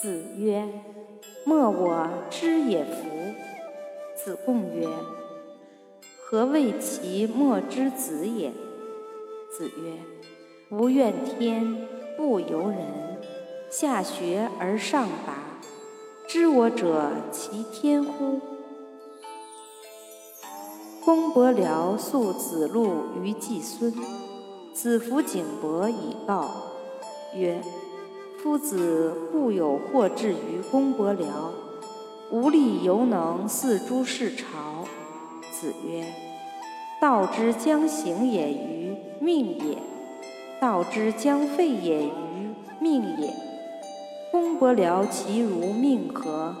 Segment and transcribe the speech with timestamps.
[0.00, 0.64] 子曰
[1.44, 3.08] ：“莫我知也夫。”
[4.14, 4.86] 子贡曰
[6.22, 8.52] ：“何谓其莫知子也？”
[9.50, 9.94] 子曰
[10.70, 13.20] ：“不怨天，不尤人，
[13.68, 15.34] 下学而上达。
[16.28, 18.38] 知我者，其天乎？”
[21.04, 23.92] 公伯僚诉子路于季孙，
[24.72, 26.48] 子服景伯以告，
[27.34, 27.60] 曰
[28.40, 31.26] ：“夫子固有惑至于公伯僚，
[32.30, 34.84] 无力犹能似诸事朝。”
[35.50, 36.04] 子曰
[37.02, 39.78] ：“道之将行也于命也，
[40.60, 43.34] 道之将废也于命也。
[44.30, 46.54] 公伯僚其如命何？”